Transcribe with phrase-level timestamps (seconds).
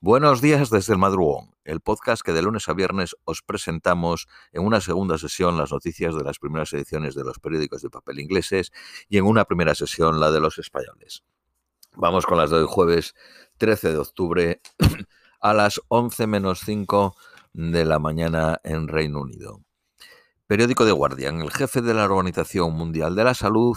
[0.00, 4.64] Buenos días desde el madrugón, el podcast que de lunes a viernes os presentamos en
[4.64, 8.70] una segunda sesión las noticias de las primeras ediciones de los periódicos de papel ingleses
[9.08, 11.24] y en una primera sesión la de los españoles.
[11.96, 13.16] Vamos con las de hoy jueves
[13.56, 14.60] 13 de octubre
[15.40, 17.16] a las 11 menos 5
[17.54, 19.64] de la mañana en Reino Unido.
[20.46, 23.76] Periódico de Guardian, el jefe de la Organización Mundial de la Salud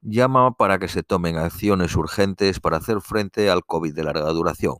[0.00, 4.78] llama para que se tomen acciones urgentes para hacer frente al COVID de larga duración.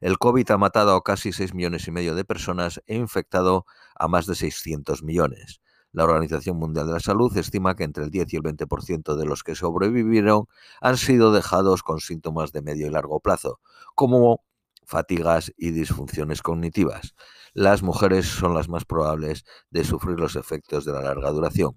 [0.00, 4.08] El COVID ha matado a casi 6 millones y medio de personas e infectado a
[4.08, 5.60] más de 600 millones.
[5.92, 9.26] La Organización Mundial de la Salud estima que entre el 10 y el 20% de
[9.26, 10.46] los que sobrevivieron
[10.80, 13.60] han sido dejados con síntomas de medio y largo plazo,
[13.94, 14.42] como
[14.86, 17.14] fatigas y disfunciones cognitivas.
[17.52, 21.76] Las mujeres son las más probables de sufrir los efectos de la larga duración.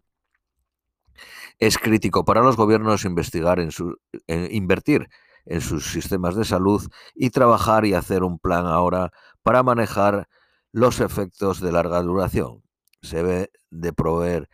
[1.59, 3.97] Es crítico para los gobiernos investigar en su,
[4.27, 5.09] invertir
[5.45, 9.11] en sus sistemas de salud y trabajar y hacer un plan ahora
[9.41, 10.27] para manejar
[10.71, 12.63] los efectos de larga duración.
[13.01, 14.49] Se debe de proveer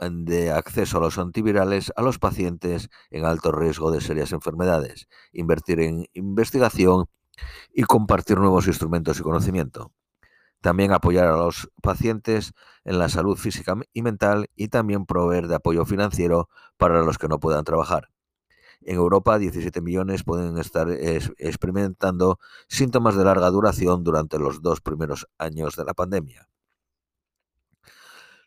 [0.00, 5.08] eh, de acceso a los antivirales a los pacientes en alto riesgo de serias enfermedades,
[5.32, 7.06] invertir en investigación
[7.72, 9.92] y compartir nuevos instrumentos y conocimiento.
[10.60, 12.52] También apoyar a los pacientes
[12.84, 17.28] en la salud física y mental y también proveer de apoyo financiero para los que
[17.28, 18.10] no puedan trabajar.
[18.82, 25.26] En Europa, 17 millones pueden estar experimentando síntomas de larga duración durante los dos primeros
[25.38, 26.48] años de la pandemia.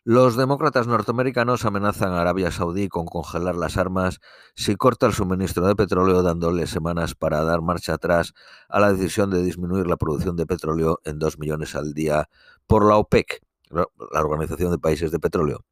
[0.06, 4.20] Los demócratas norteamericanos amenazan a Arabia Saudí con congelar las armas
[4.54, 8.34] si corta el suministro de petróleo dándole semanas para dar marcha atrás
[8.68, 12.28] a la decisión de disminuir la producción de petróleo en 2 millones al día
[12.66, 13.40] por la OPEC,
[13.70, 13.86] la
[14.20, 15.64] Organización de Países de Petróleo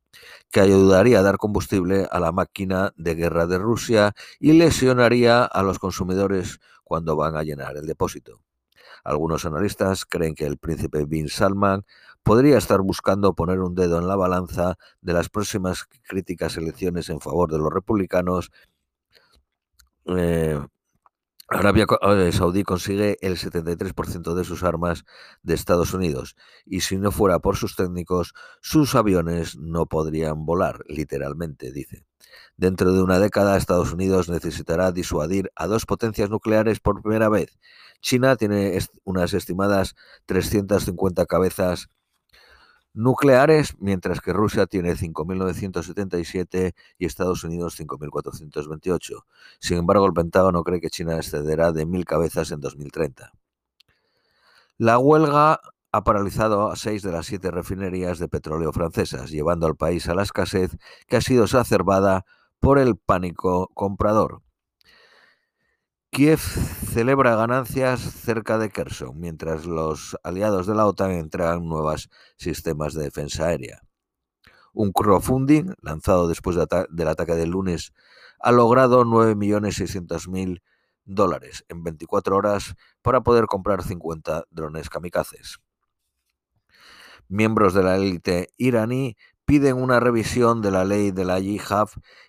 [0.51, 5.63] que ayudaría a dar combustible a la máquina de guerra de Rusia y lesionaría a
[5.63, 8.41] los consumidores cuando van a llenar el depósito.
[9.05, 11.85] Algunos analistas creen que el príncipe Bin Salman
[12.23, 17.21] podría estar buscando poner un dedo en la balanza de las próximas críticas elecciones en
[17.21, 18.53] favor de los republicanos
[20.07, 20.61] eh,
[21.55, 25.05] Arabia eh, Saudí consigue el 73% de sus armas
[25.43, 30.83] de Estados Unidos y si no fuera por sus técnicos, sus aviones no podrían volar,
[30.87, 32.05] literalmente, dice.
[32.57, 37.59] Dentro de una década, Estados Unidos necesitará disuadir a dos potencias nucleares por primera vez.
[38.01, 39.95] China tiene unas estimadas
[40.27, 41.89] 350 cabezas
[42.95, 49.25] nucleares, mientras que Rusia tiene 5.977 y Estados Unidos 5.428.
[49.61, 53.33] Sin embargo, el Pentágono cree que China excederá de 1.000 cabezas en 2030.
[54.79, 55.61] La huelga
[55.93, 60.15] ha paralizado a seis de las siete refinerías de petróleo francesas, llevando al país a
[60.15, 60.77] la escasez
[61.07, 62.25] que ha sido exacerbada
[62.61, 64.43] por el pánico comprador.
[66.11, 66.41] Kiev
[66.93, 73.05] celebra ganancias cerca de Kherson, mientras los aliados de la OTAN entregan nuevos sistemas de
[73.05, 73.81] defensa aérea.
[74.75, 76.59] Un crowdfunding, lanzado después
[76.91, 77.95] del ataque del lunes,
[78.41, 80.61] ha logrado 9.600.000
[81.07, 85.61] dólares en 24 horas para poder comprar 50 drones kamikazes.
[87.27, 89.17] Miembros de la élite iraní
[89.47, 91.89] piden una revisión de la ley de la yihad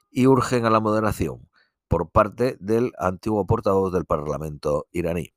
[0.10, 1.50] y urgen a la moderación
[1.94, 5.32] por parte del antiguo portavoz del Parlamento iraní.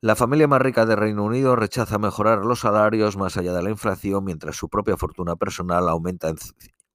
[0.00, 3.68] La familia más rica de Reino Unido rechaza mejorar los salarios más allá de la
[3.68, 6.36] inflación mientras su propia fortuna personal aumenta en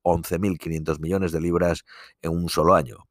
[0.01, 1.85] 11.500 millones de libras
[2.23, 3.05] en un solo año.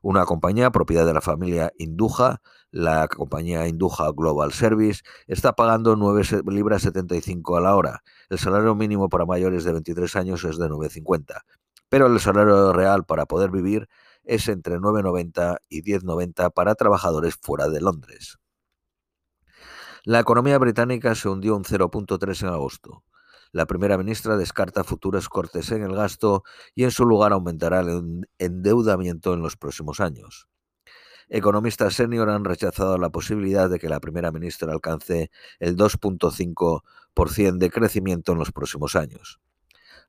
[0.00, 6.22] Una compañía propiedad de la familia Induja, la compañía Induja Global Service, está pagando 9
[6.46, 8.02] libras 75 a la hora.
[8.30, 11.42] El salario mínimo para mayores de 23 años es de 9,50,
[11.90, 13.86] pero el salario real para poder vivir
[14.28, 18.38] es entre 9,90 y 10,90 para trabajadores fuera de Londres.
[20.04, 23.04] La economía británica se hundió un 0.3 en agosto.
[23.52, 26.44] La primera ministra descarta futuros cortes en el gasto
[26.74, 30.46] y en su lugar aumentará el endeudamiento en los próximos años.
[31.30, 37.70] Economistas senior han rechazado la posibilidad de que la primera ministra alcance el 2.5% de
[37.70, 39.40] crecimiento en los próximos años.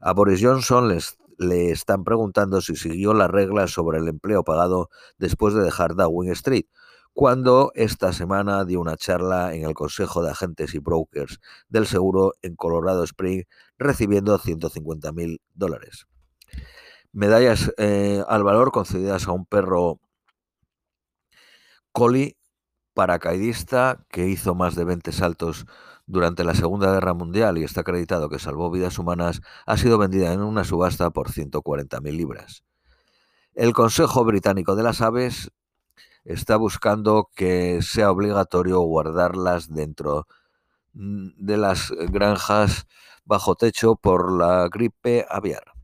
[0.02, 4.90] A Boris Johnson les le están preguntando si siguió las reglas sobre el empleo pagado
[5.18, 6.66] después de dejar Downing Street,
[7.14, 11.40] cuando esta semana dio una charla en el Consejo de Agentes y Brokers
[11.70, 13.46] del Seguro en Colorado Springs,
[13.78, 16.08] recibiendo 150 mil dólares.
[17.14, 20.00] Medallas eh, al valor concedidas a un perro
[21.92, 22.38] collie
[22.94, 25.66] paracaidista que hizo más de 20 saltos
[26.06, 30.34] durante la Segunda Guerra Mundial y está acreditado que salvó vidas humanas, ha sido vendida
[30.34, 32.64] en una subasta por 140.000 libras.
[33.54, 35.52] El Consejo Británico de las Aves
[36.26, 40.28] está buscando que sea obligatorio guardarlas dentro
[40.94, 42.88] de las granjas
[43.26, 45.79] bajo techo por la gripe aviar.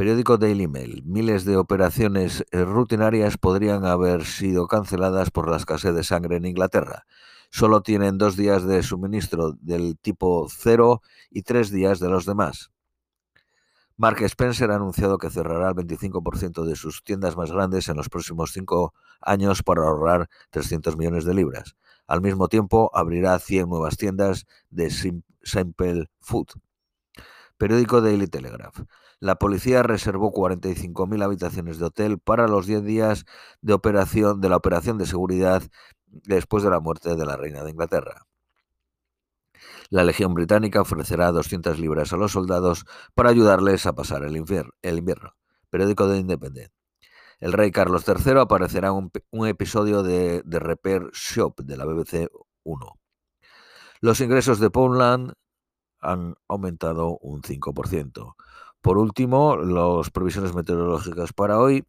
[0.00, 1.02] Periódico Daily Mail.
[1.04, 6.46] Miles de operaciones eh, rutinarias podrían haber sido canceladas por la escasez de sangre en
[6.46, 7.04] Inglaterra.
[7.50, 12.70] Solo tienen dos días de suministro del tipo cero y tres días de los demás.
[13.98, 18.08] Mark Spencer ha anunciado que cerrará el 25% de sus tiendas más grandes en los
[18.08, 21.76] próximos cinco años para ahorrar 300 millones de libras.
[22.06, 24.90] Al mismo tiempo, abrirá 100 nuevas tiendas de
[25.42, 26.46] Simple Food.
[27.58, 28.80] Periódico Daily Telegraph.
[29.20, 33.26] La policía reservó 45.000 habitaciones de hotel para los 10 días
[33.60, 35.62] de operación de la operación de seguridad
[36.06, 38.26] después de la muerte de la reina de Inglaterra.
[39.90, 45.34] La Legión Británica ofrecerá 200 libras a los soldados para ayudarles a pasar el, invierno.
[45.68, 46.72] Periódico de Independent.
[47.40, 52.30] El rey Carlos III aparecerá en un, episodio de The Repair Shop de la BBC
[52.62, 53.00] 1.
[54.00, 55.34] Los ingresos de Poundland
[56.00, 58.34] han aumentado un 5%.
[58.82, 61.84] Por último, las previsiones meteorológicas para hoy.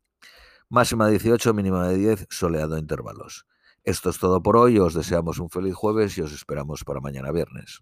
[0.70, 3.46] Máxima de 18, mínima de 10, soleado a intervalos.
[3.84, 7.32] Esto es todo por hoy, os deseamos un feliz jueves y os esperamos para mañana
[7.32, 7.82] viernes.